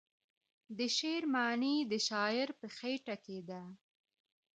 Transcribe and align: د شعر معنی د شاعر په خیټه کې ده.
د 0.77 0.79
شعر 0.97 1.23
معنی 1.33 1.75
د 1.91 1.93
شاعر 2.07 2.49
په 2.59 2.67
خیټه 2.77 3.15
کې 3.25 3.39
ده. 3.49 3.61